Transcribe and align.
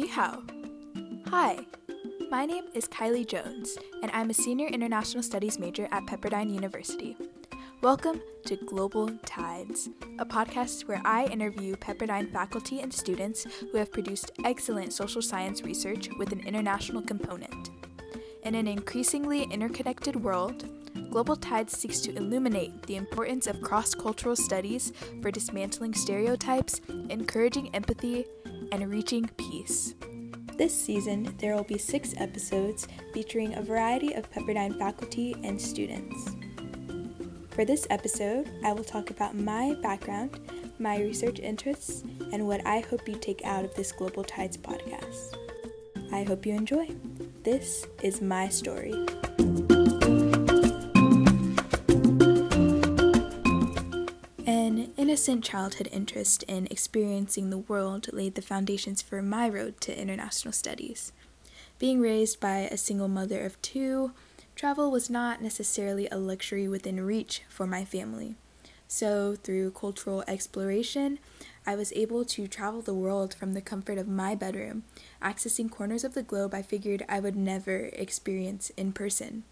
Ni 0.00 0.06
hao. 0.06 0.42
Hi, 1.26 1.58
my 2.30 2.46
name 2.46 2.64
is 2.72 2.88
Kylie 2.88 3.26
Jones, 3.28 3.76
and 4.00 4.10
I'm 4.12 4.30
a 4.30 4.34
senior 4.34 4.66
international 4.66 5.22
studies 5.22 5.58
major 5.58 5.88
at 5.90 6.06
Pepperdine 6.06 6.50
University. 6.50 7.18
Welcome 7.82 8.22
to 8.46 8.56
Global 8.56 9.10
Tides, 9.26 9.90
a 10.18 10.24
podcast 10.24 10.88
where 10.88 11.02
I 11.04 11.26
interview 11.26 11.76
Pepperdine 11.76 12.32
faculty 12.32 12.80
and 12.80 12.90
students 12.90 13.46
who 13.60 13.76
have 13.76 13.92
produced 13.92 14.30
excellent 14.42 14.94
social 14.94 15.20
science 15.20 15.60
research 15.64 16.08
with 16.16 16.32
an 16.32 16.40
international 16.46 17.02
component. 17.02 17.68
In 18.44 18.54
an 18.54 18.66
increasingly 18.66 19.42
interconnected 19.42 20.16
world, 20.16 20.64
Global 21.10 21.36
Tides 21.36 21.76
seeks 21.76 22.00
to 22.00 22.16
illuminate 22.16 22.82
the 22.82 22.96
importance 22.96 23.46
of 23.46 23.60
cross 23.60 23.94
cultural 23.94 24.36
studies 24.36 24.92
for 25.20 25.30
dismantling 25.30 25.94
stereotypes, 25.94 26.80
encouraging 27.08 27.74
empathy, 27.74 28.26
and 28.72 28.88
reaching 28.90 29.28
peace. 29.36 29.94
This 30.56 30.74
season, 30.78 31.34
there 31.38 31.56
will 31.56 31.64
be 31.64 31.78
six 31.78 32.14
episodes 32.18 32.86
featuring 33.14 33.54
a 33.54 33.62
variety 33.62 34.12
of 34.12 34.30
Pepperdine 34.30 34.78
faculty 34.78 35.34
and 35.42 35.60
students. 35.60 36.30
For 37.50 37.64
this 37.64 37.86
episode, 37.90 38.50
I 38.64 38.72
will 38.72 38.84
talk 38.84 39.10
about 39.10 39.34
my 39.34 39.74
background, 39.82 40.38
my 40.78 40.98
research 40.98 41.40
interests, 41.40 42.04
and 42.32 42.46
what 42.46 42.64
I 42.66 42.80
hope 42.80 43.08
you 43.08 43.16
take 43.16 43.44
out 43.44 43.64
of 43.64 43.74
this 43.74 43.90
Global 43.90 44.22
Tides 44.22 44.56
podcast. 44.56 45.34
I 46.12 46.24
hope 46.24 46.46
you 46.46 46.54
enjoy. 46.54 46.88
This 47.42 47.86
is 48.02 48.20
my 48.20 48.48
story. 48.48 49.06
An 54.50 54.92
innocent 54.96 55.44
childhood 55.44 55.88
interest 55.92 56.42
in 56.48 56.66
experiencing 56.72 57.50
the 57.50 57.58
world 57.58 58.12
laid 58.12 58.34
the 58.34 58.42
foundations 58.42 59.00
for 59.00 59.22
my 59.22 59.48
road 59.48 59.80
to 59.82 59.96
international 59.96 60.50
studies. 60.50 61.12
Being 61.78 62.00
raised 62.00 62.40
by 62.40 62.62
a 62.62 62.76
single 62.76 63.06
mother 63.06 63.44
of 63.44 63.62
two, 63.62 64.10
travel 64.56 64.90
was 64.90 65.08
not 65.08 65.40
necessarily 65.40 66.08
a 66.08 66.18
luxury 66.18 66.66
within 66.66 67.00
reach 67.00 67.42
for 67.48 67.64
my 67.64 67.84
family. 67.84 68.34
So, 68.88 69.36
through 69.36 69.70
cultural 69.70 70.24
exploration, 70.26 71.20
I 71.64 71.76
was 71.76 71.92
able 71.92 72.24
to 72.24 72.48
travel 72.48 72.82
the 72.82 72.92
world 72.92 73.32
from 73.32 73.52
the 73.52 73.60
comfort 73.60 73.98
of 73.98 74.08
my 74.08 74.34
bedroom, 74.34 74.82
accessing 75.22 75.70
corners 75.70 76.02
of 76.02 76.14
the 76.14 76.24
globe 76.24 76.54
I 76.54 76.62
figured 76.62 77.04
I 77.08 77.20
would 77.20 77.36
never 77.36 77.90
experience 77.92 78.70
in 78.70 78.90
person. 78.90 79.44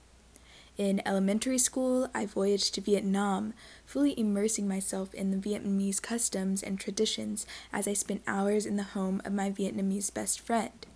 In 0.79 1.03
elementary 1.05 1.59
school, 1.59 2.09
I 2.15 2.25
voyaged 2.25 2.73
to 2.75 2.81
Vietnam, 2.81 3.53
fully 3.85 4.17
immersing 4.17 4.69
myself 4.69 5.13
in 5.13 5.33
the 5.33 5.37
Vietnamese 5.37 6.01
customs 6.01 6.63
and 6.63 6.79
traditions 6.79 7.47
as 7.73 7.89
I 7.89 7.95
spent 7.95 8.23
hours 8.29 8.65
in 8.65 8.77
the 8.77 8.85
home 8.85 9.21
of 9.25 9.33
my 9.33 9.51
Vietnamese 9.51 10.15
best 10.15 10.39
friend. 10.39 10.87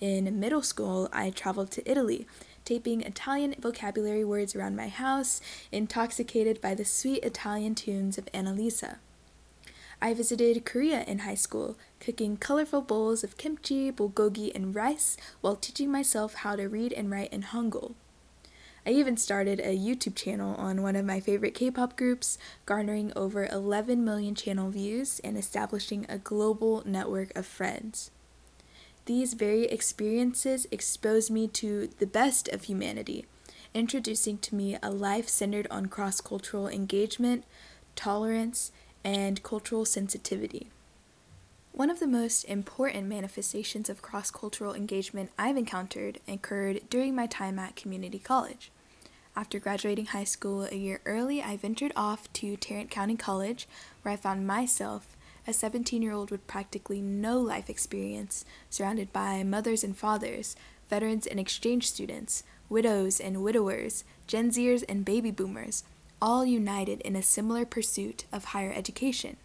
In 0.00 0.40
middle 0.40 0.62
school, 0.62 1.08
I 1.12 1.30
traveled 1.30 1.70
to 1.70 1.88
Italy, 1.88 2.26
taping 2.64 3.02
Italian 3.02 3.54
vocabulary 3.60 4.24
words 4.24 4.56
around 4.56 4.74
my 4.74 4.88
house, 4.88 5.40
intoxicated 5.70 6.60
by 6.60 6.74
the 6.74 6.84
sweet 6.84 7.22
Italian 7.22 7.76
tunes 7.76 8.18
of 8.18 8.24
Annalisa. 8.34 8.96
I 10.00 10.14
visited 10.14 10.64
Korea 10.64 11.04
in 11.04 11.20
high 11.20 11.36
school, 11.36 11.76
cooking 12.00 12.36
colorful 12.36 12.82
bowls 12.82 13.22
of 13.22 13.36
kimchi, 13.36 13.92
bulgogi, 13.92 14.52
and 14.52 14.74
rice 14.74 15.16
while 15.40 15.54
teaching 15.54 15.92
myself 15.92 16.34
how 16.34 16.56
to 16.56 16.68
read 16.68 16.92
and 16.92 17.08
write 17.08 17.32
in 17.32 17.42
Hangul. 17.42 17.94
I 18.84 18.90
even 18.90 19.16
started 19.16 19.60
a 19.60 19.78
YouTube 19.78 20.16
channel 20.16 20.56
on 20.56 20.82
one 20.82 20.96
of 20.96 21.04
my 21.04 21.20
favorite 21.20 21.54
K 21.54 21.70
pop 21.70 21.96
groups, 21.96 22.36
garnering 22.66 23.12
over 23.14 23.46
11 23.46 24.04
million 24.04 24.34
channel 24.34 24.70
views 24.70 25.20
and 25.22 25.38
establishing 25.38 26.04
a 26.08 26.18
global 26.18 26.82
network 26.84 27.34
of 27.36 27.46
friends. 27.46 28.10
These 29.06 29.34
very 29.34 29.66
experiences 29.66 30.66
exposed 30.72 31.30
me 31.30 31.46
to 31.48 31.90
the 31.98 32.06
best 32.06 32.48
of 32.48 32.64
humanity, 32.64 33.26
introducing 33.72 34.38
to 34.38 34.54
me 34.56 34.76
a 34.82 34.90
life 34.90 35.28
centered 35.28 35.68
on 35.70 35.86
cross 35.86 36.20
cultural 36.20 36.66
engagement, 36.66 37.44
tolerance, 37.94 38.72
and 39.04 39.42
cultural 39.44 39.84
sensitivity. 39.84 40.70
One 41.74 41.88
of 41.88 42.00
the 42.00 42.06
most 42.06 42.44
important 42.44 43.08
manifestations 43.08 43.88
of 43.88 44.02
cross 44.02 44.30
cultural 44.30 44.74
engagement 44.74 45.30
I've 45.38 45.56
encountered 45.56 46.20
occurred 46.28 46.82
during 46.90 47.14
my 47.14 47.26
time 47.26 47.58
at 47.58 47.76
community 47.76 48.18
college. 48.18 48.70
After 49.34 49.58
graduating 49.58 50.06
high 50.06 50.24
school 50.24 50.64
a 50.70 50.74
year 50.74 51.00
early, 51.06 51.42
I 51.42 51.56
ventured 51.56 51.92
off 51.96 52.30
to 52.34 52.58
Tarrant 52.58 52.90
County 52.90 53.16
College, 53.16 53.66
where 54.02 54.12
I 54.12 54.18
found 54.18 54.46
myself, 54.46 55.16
a 55.46 55.54
17 55.54 56.02
year 56.02 56.12
old 56.12 56.30
with 56.30 56.46
practically 56.46 57.00
no 57.00 57.40
life 57.40 57.70
experience, 57.70 58.44
surrounded 58.68 59.10
by 59.10 59.42
mothers 59.42 59.82
and 59.82 59.96
fathers, 59.96 60.54
veterans 60.90 61.26
and 61.26 61.40
exchange 61.40 61.88
students, 61.88 62.42
widows 62.68 63.18
and 63.18 63.42
widowers, 63.42 64.04
Gen 64.26 64.50
Zers 64.50 64.84
and 64.90 65.06
baby 65.06 65.30
boomers, 65.30 65.84
all 66.20 66.44
united 66.44 67.00
in 67.00 67.16
a 67.16 67.22
similar 67.22 67.64
pursuit 67.64 68.26
of 68.30 68.44
higher 68.44 68.74
education. 68.74 69.38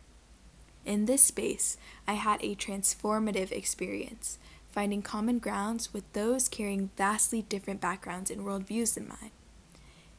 In 0.88 1.06
this 1.06 1.22
space, 1.22 1.76
I 2.08 2.14
had 2.14 2.42
a 2.42 2.56
transformative 2.56 3.52
experience, 3.52 4.40
finding 4.70 5.02
common 5.02 5.38
grounds 5.38 5.94
with 5.94 6.06
those 6.14 6.48
carrying 6.48 6.92
vastly 6.96 7.42
different 7.42 7.82
backgrounds 7.82 8.32
and 8.32 8.40
worldviews 8.40 8.94
than 8.94 9.10
mine. 9.10 9.32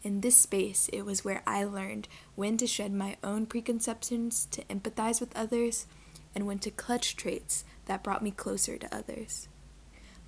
In 0.02 0.20
this 0.20 0.36
space, 0.36 0.90
it 0.92 1.06
was 1.06 1.24
where 1.24 1.42
I 1.46 1.64
learned 1.64 2.06
when 2.34 2.58
to 2.58 2.66
shed 2.66 2.92
my 2.92 3.16
own 3.24 3.46
preconceptions 3.46 4.46
to 4.50 4.62
empathize 4.64 5.20
with 5.20 5.34
others 5.34 5.86
and 6.34 6.46
when 6.46 6.58
to 6.58 6.70
clutch 6.70 7.16
traits 7.16 7.64
that 7.86 8.04
brought 8.04 8.22
me 8.22 8.30
closer 8.30 8.76
to 8.76 8.94
others. 8.94 9.48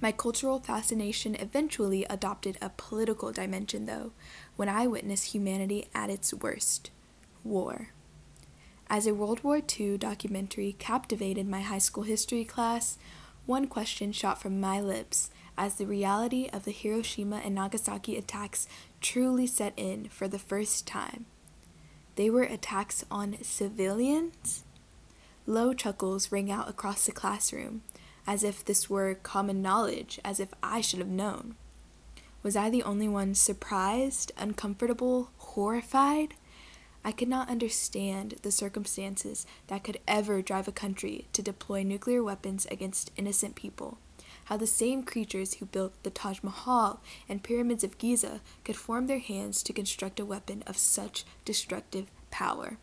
My 0.00 0.10
cultural 0.10 0.58
fascination 0.58 1.34
eventually 1.34 2.06
adopted 2.06 2.56
a 2.62 2.70
political 2.70 3.30
dimension, 3.30 3.84
though, 3.84 4.12
when 4.56 4.70
I 4.70 4.86
witnessed 4.86 5.34
humanity 5.34 5.90
at 5.94 6.08
its 6.08 6.32
worst 6.32 6.90
war. 7.44 7.90
As 8.92 9.06
a 9.06 9.14
World 9.14 9.44
War 9.44 9.60
II 9.78 9.98
documentary 9.98 10.74
captivated 10.76 11.46
my 11.46 11.60
high 11.60 11.78
school 11.78 12.02
history 12.02 12.44
class, 12.44 12.98
one 13.46 13.68
question 13.68 14.10
shot 14.10 14.42
from 14.42 14.58
my 14.58 14.80
lips 14.80 15.30
as 15.56 15.76
the 15.76 15.86
reality 15.86 16.50
of 16.52 16.64
the 16.64 16.72
Hiroshima 16.72 17.36
and 17.44 17.54
Nagasaki 17.54 18.16
attacks 18.16 18.66
truly 19.00 19.46
set 19.46 19.74
in 19.76 20.08
for 20.08 20.26
the 20.26 20.40
first 20.40 20.88
time. 20.88 21.26
They 22.16 22.30
were 22.30 22.42
attacks 22.42 23.04
on 23.12 23.36
civilians? 23.42 24.64
Low 25.46 25.72
chuckles 25.72 26.32
rang 26.32 26.50
out 26.50 26.68
across 26.68 27.06
the 27.06 27.12
classroom, 27.12 27.82
as 28.26 28.42
if 28.42 28.64
this 28.64 28.90
were 28.90 29.14
common 29.14 29.62
knowledge, 29.62 30.18
as 30.24 30.40
if 30.40 30.48
I 30.64 30.80
should 30.80 30.98
have 30.98 31.08
known. 31.08 31.54
Was 32.42 32.56
I 32.56 32.68
the 32.68 32.82
only 32.82 33.06
one 33.06 33.36
surprised, 33.36 34.32
uncomfortable, 34.36 35.30
horrified? 35.36 36.34
I 37.04 37.12
could 37.12 37.28
not 37.28 37.48
understand 37.48 38.36
the 38.42 38.50
circumstances 38.50 39.46
that 39.68 39.84
could 39.84 40.00
ever 40.06 40.42
drive 40.42 40.68
a 40.68 40.72
country 40.72 41.26
to 41.32 41.42
deploy 41.42 41.82
nuclear 41.82 42.22
weapons 42.22 42.66
against 42.70 43.10
innocent 43.16 43.54
people. 43.54 43.98
How 44.44 44.56
the 44.56 44.66
same 44.66 45.04
creatures 45.04 45.54
who 45.54 45.66
built 45.66 45.92
the 46.02 46.10
Taj 46.10 46.42
Mahal 46.42 47.00
and 47.28 47.42
pyramids 47.42 47.84
of 47.84 47.98
Giza 47.98 48.40
could 48.64 48.76
form 48.76 49.06
their 49.06 49.18
hands 49.18 49.62
to 49.62 49.72
construct 49.72 50.20
a 50.20 50.24
weapon 50.24 50.62
of 50.66 50.76
such 50.76 51.24
destructive 51.44 52.10
power. 52.30 52.76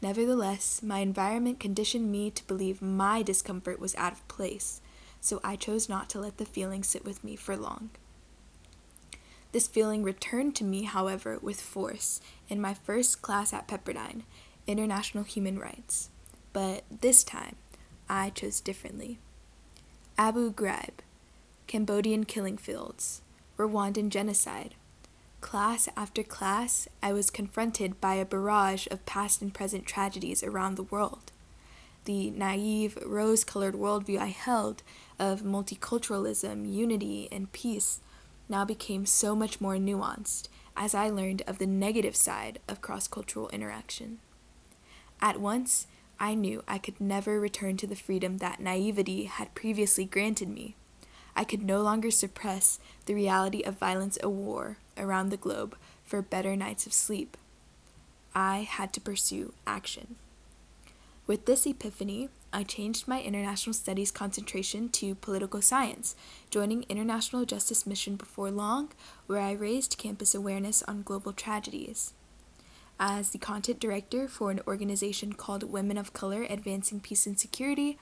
Nevertheless, 0.00 0.82
my 0.82 1.00
environment 1.00 1.60
conditioned 1.60 2.10
me 2.10 2.30
to 2.30 2.46
believe 2.46 2.80
my 2.80 3.22
discomfort 3.22 3.78
was 3.78 3.94
out 3.96 4.12
of 4.12 4.26
place, 4.28 4.80
so 5.20 5.40
I 5.44 5.56
chose 5.56 5.88
not 5.88 6.08
to 6.10 6.20
let 6.20 6.38
the 6.38 6.46
feeling 6.46 6.82
sit 6.82 7.04
with 7.04 7.22
me 7.22 7.36
for 7.36 7.56
long. 7.56 7.90
This 9.52 9.66
feeling 9.66 10.04
returned 10.04 10.54
to 10.56 10.64
me, 10.64 10.84
however, 10.84 11.38
with 11.42 11.60
force 11.60 12.20
in 12.48 12.60
my 12.60 12.74
first 12.74 13.20
class 13.20 13.52
at 13.52 13.66
Pepperdine, 13.66 14.22
International 14.66 15.24
Human 15.24 15.58
Rights. 15.58 16.10
But 16.52 16.84
this 16.90 17.24
time, 17.24 17.56
I 18.08 18.30
chose 18.30 18.60
differently. 18.60 19.18
Abu 20.16 20.52
Ghraib, 20.52 21.00
Cambodian 21.66 22.24
killing 22.24 22.58
fields, 22.58 23.22
Rwandan 23.58 24.08
genocide. 24.08 24.74
Class 25.40 25.88
after 25.96 26.22
class, 26.22 26.86
I 27.02 27.12
was 27.12 27.30
confronted 27.30 28.00
by 28.00 28.14
a 28.14 28.24
barrage 28.24 28.86
of 28.90 29.06
past 29.06 29.40
and 29.42 29.52
present 29.52 29.86
tragedies 29.86 30.44
around 30.44 30.76
the 30.76 30.82
world. 30.84 31.32
The 32.04 32.30
naive, 32.30 32.98
rose 33.04 33.44
colored 33.44 33.74
worldview 33.74 34.18
I 34.18 34.26
held 34.26 34.82
of 35.18 35.42
multiculturalism, 35.42 36.70
unity, 36.72 37.28
and 37.32 37.52
peace 37.52 38.00
now 38.50 38.64
became 38.64 39.06
so 39.06 39.34
much 39.34 39.60
more 39.60 39.76
nuanced 39.76 40.48
as 40.76 40.94
I 40.94 41.08
learned 41.08 41.42
of 41.46 41.58
the 41.58 41.66
negative 41.66 42.16
side 42.16 42.58
of 42.68 42.80
cross 42.80 43.06
cultural 43.06 43.48
interaction. 43.50 44.18
At 45.20 45.40
once, 45.40 45.86
I 46.18 46.34
knew 46.34 46.62
I 46.68 46.78
could 46.78 47.00
never 47.00 47.40
return 47.40 47.76
to 47.78 47.86
the 47.86 47.96
freedom 47.96 48.38
that 48.38 48.60
naivety 48.60 49.24
had 49.24 49.54
previously 49.54 50.04
granted 50.04 50.48
me. 50.48 50.76
I 51.34 51.44
could 51.44 51.62
no 51.62 51.80
longer 51.80 52.10
suppress 52.10 52.78
the 53.06 53.14
reality 53.14 53.62
of 53.62 53.78
violence 53.78 54.18
a 54.22 54.28
war 54.28 54.78
around 54.98 55.30
the 55.30 55.36
globe 55.36 55.76
for 56.04 56.20
better 56.20 56.56
nights 56.56 56.86
of 56.86 56.92
sleep. 56.92 57.36
I 58.34 58.68
had 58.68 58.92
to 58.94 59.00
pursue 59.00 59.54
action. 59.66 60.16
With 61.26 61.46
this 61.46 61.66
epiphany, 61.66 62.28
I 62.52 62.64
changed 62.64 63.06
my 63.06 63.22
international 63.22 63.74
studies 63.74 64.10
concentration 64.10 64.88
to 64.90 65.14
political 65.14 65.62
science, 65.62 66.16
joining 66.50 66.82
International 66.88 67.44
Justice 67.44 67.86
Mission 67.86 68.16
before 68.16 68.50
long, 68.50 68.90
where 69.26 69.40
I 69.40 69.52
raised 69.52 69.98
campus 69.98 70.34
awareness 70.34 70.82
on 70.82 71.02
global 71.02 71.32
tragedies. 71.32 72.12
As 72.98 73.30
the 73.30 73.38
content 73.38 73.78
director 73.78 74.26
for 74.26 74.50
an 74.50 74.60
organization 74.66 75.32
called 75.34 75.62
Women 75.62 75.96
of 75.96 76.12
Color 76.12 76.46
Advancing 76.50 76.98
Peace 76.98 77.24
and 77.24 77.38
Security, 77.38 77.98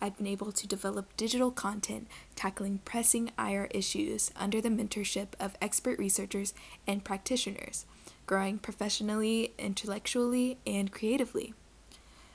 I've 0.00 0.16
been 0.16 0.26
able 0.26 0.50
to 0.50 0.66
develop 0.66 1.16
digital 1.16 1.52
content 1.52 2.08
tackling 2.34 2.80
pressing 2.84 3.30
IR 3.38 3.68
issues 3.70 4.32
under 4.34 4.60
the 4.60 4.68
mentorship 4.68 5.28
of 5.38 5.56
expert 5.62 5.96
researchers 5.96 6.54
and 6.88 7.04
practitioners, 7.04 7.86
growing 8.26 8.58
professionally, 8.58 9.52
intellectually, 9.58 10.58
and 10.66 10.90
creatively. 10.90 11.54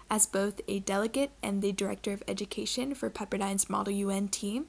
As 0.09 0.25
both 0.25 0.61
a 0.67 0.79
delegate 0.79 1.31
and 1.43 1.61
the 1.61 1.73
director 1.73 2.13
of 2.13 2.23
education 2.27 2.95
for 2.95 3.09
Pepperdine's 3.09 3.69
Model 3.69 3.93
UN 3.93 4.29
team, 4.29 4.67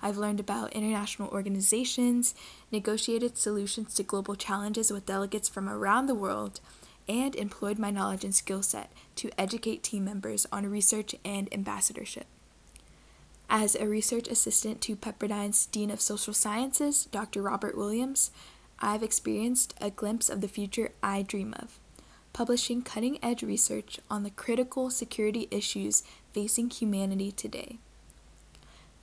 I've 0.00 0.16
learned 0.16 0.40
about 0.40 0.72
international 0.72 1.28
organizations, 1.28 2.34
negotiated 2.72 3.36
solutions 3.36 3.92
to 3.94 4.02
global 4.02 4.34
challenges 4.34 4.90
with 4.90 5.04
delegates 5.04 5.50
from 5.50 5.68
around 5.68 6.06
the 6.06 6.14
world, 6.14 6.60
and 7.06 7.34
employed 7.34 7.78
my 7.78 7.90
knowledge 7.90 8.24
and 8.24 8.34
skill 8.34 8.62
set 8.62 8.90
to 9.16 9.30
educate 9.38 9.82
team 9.82 10.04
members 10.04 10.46
on 10.50 10.64
research 10.64 11.14
and 11.24 11.52
ambassadorship. 11.52 12.26
As 13.50 13.74
a 13.74 13.88
research 13.88 14.28
assistant 14.28 14.80
to 14.82 14.96
Pepperdine's 14.96 15.66
Dean 15.66 15.90
of 15.90 16.00
Social 16.00 16.32
Sciences, 16.32 17.06
Dr. 17.06 17.42
Robert 17.42 17.76
Williams, 17.76 18.30
I've 18.78 19.02
experienced 19.02 19.74
a 19.80 19.90
glimpse 19.90 20.30
of 20.30 20.40
the 20.40 20.48
future 20.48 20.92
I 21.02 21.22
dream 21.22 21.54
of 21.58 21.78
publishing 22.32 22.82
cutting 22.82 23.18
edge 23.22 23.42
research 23.42 24.00
on 24.10 24.22
the 24.22 24.30
critical 24.30 24.90
security 24.90 25.48
issues 25.50 26.02
facing 26.32 26.70
humanity 26.70 27.32
today. 27.32 27.78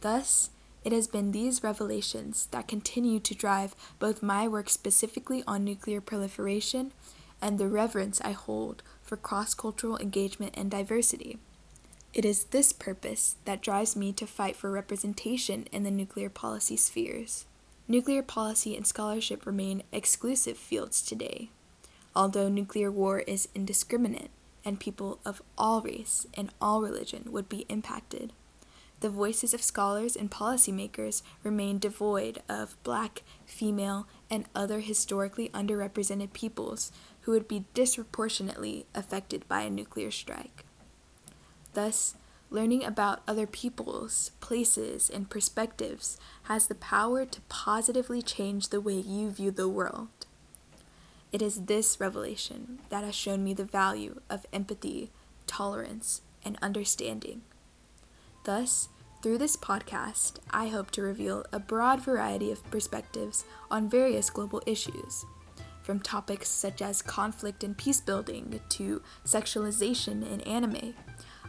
Thus, 0.01 0.49
it 0.83 0.93
has 0.93 1.07
been 1.07 1.31
these 1.31 1.63
revelations 1.63 2.47
that 2.51 2.67
continue 2.67 3.19
to 3.19 3.35
drive 3.35 3.75
both 3.99 4.23
my 4.23 4.47
work 4.47 4.69
specifically 4.69 5.43
on 5.45 5.63
nuclear 5.63 5.99
proliferation 5.99 6.91
and 7.41 7.57
the 7.57 7.67
reverence 7.67 8.21
I 8.21 8.31
hold 8.31 8.83
for 9.03 9.17
cross 9.17 9.53
cultural 9.53 9.97
engagement 9.97 10.53
and 10.57 10.71
diversity. 10.71 11.39
It 12.13 12.25
is 12.25 12.45
this 12.45 12.71
purpose 12.71 13.35
that 13.45 13.61
drives 13.61 13.95
me 13.95 14.13
to 14.13 14.25
fight 14.25 14.55
for 14.55 14.71
representation 14.71 15.67
in 15.71 15.83
the 15.83 15.91
nuclear 15.91 16.29
policy 16.29 16.77
spheres. 16.77 17.45
Nuclear 17.87 18.23
policy 18.23 18.75
and 18.75 18.87
scholarship 18.87 19.45
remain 19.45 19.83
exclusive 19.91 20.57
fields 20.57 21.01
today, 21.01 21.49
although 22.17 22.49
nuclear 22.49 22.89
war 22.89 23.19
is 23.19 23.47
indiscriminate 23.53 24.31
and 24.65 24.79
people 24.79 25.19
of 25.23 25.39
all 25.55 25.83
race 25.83 26.25
and 26.33 26.51
all 26.59 26.81
religion 26.81 27.31
would 27.31 27.47
be 27.47 27.67
impacted. 27.69 28.33
The 29.01 29.09
voices 29.11 29.53
of 29.53 29.61
scholars 29.61 30.15
and 30.15 30.31
policymakers 30.31 31.21
remain 31.43 31.77
devoid 31.77 32.41
of 32.49 32.75
black, 32.81 33.21
female, 33.45 34.07
and 34.31 34.45
other 34.55 34.79
historically 34.79 35.49
underrepresented 35.49 36.33
peoples 36.33 36.91
who 37.21 37.33
would 37.33 37.47
be 37.47 37.65
disproportionately 37.75 38.87
affected 38.95 39.47
by 39.47 39.61
a 39.61 39.69
nuclear 39.69 40.09
strike. 40.09 40.65
Thus, 41.73 42.15
learning 42.49 42.83
about 42.83 43.21
other 43.27 43.45
peoples, 43.45 44.31
places, 44.39 45.11
and 45.11 45.29
perspectives 45.29 46.17
has 46.43 46.65
the 46.65 46.73
power 46.73 47.27
to 47.27 47.41
positively 47.41 48.23
change 48.23 48.69
the 48.69 48.81
way 48.81 48.95
you 48.95 49.29
view 49.29 49.51
the 49.51 49.69
world. 49.69 50.16
It 51.31 51.41
is 51.41 51.65
this 51.65 51.99
revelation 51.99 52.79
that 52.89 53.03
has 53.03 53.13
shown 53.13 53.43
me 53.43 53.53
the 53.53 53.65
value 53.65 54.21
of 54.29 54.45
empathy, 54.53 55.11
tolerance, 55.45 56.21
and 56.43 56.57
understanding. 56.61 57.41
Thus, 58.45 58.87
through 59.21 59.39
this 59.39 59.57
podcast, 59.57 60.37
I 60.51 60.67
hope 60.67 60.89
to 60.91 61.01
reveal 61.01 61.45
a 61.51 61.59
broad 61.59 62.01
variety 62.01 62.49
of 62.49 62.63
perspectives 62.71 63.43
on 63.69 63.89
various 63.89 64.29
global 64.29 64.61
issues, 64.65 65.25
from 65.81 65.99
topics 65.99 66.47
such 66.47 66.81
as 66.81 67.01
conflict 67.01 67.63
and 67.63 67.77
peace 67.77 67.99
building 67.99 68.61
to 68.69 69.01
sexualization 69.25 70.25
in 70.31 70.39
anime. 70.41 70.93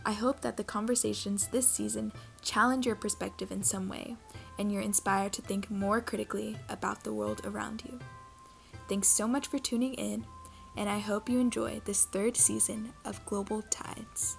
I 0.05 0.13
hope 0.13 0.41
that 0.41 0.57
the 0.57 0.65
conversations 0.65 1.49
this 1.49 1.69
season 1.69 2.13
challenge 2.43 2.87
your 2.87 2.97
perspective 2.97 3.53
in 3.53 3.63
some 3.63 3.89
way 3.89 4.17
and 4.59 4.73
you're 4.73 4.83
inspired 4.83 5.33
to 5.35 5.43
think 5.43 5.71
more 5.71 6.01
critically 6.01 6.57
about 6.69 7.05
the 7.05 7.13
world 7.13 7.43
around 7.45 7.85
you. 7.87 7.99
Thanks 8.89 9.09
so 9.09 9.29
much 9.29 9.49
for 9.49 9.59
tuning 9.59 9.95
in, 9.95 10.25
and 10.77 10.89
I 10.89 10.99
hope 10.99 11.29
you 11.29 11.39
enjoy 11.39 11.83
this 11.85 12.07
third 12.07 12.37
season 12.37 12.95
of 13.05 13.25
Global 13.27 13.61
Tides. 13.71 14.39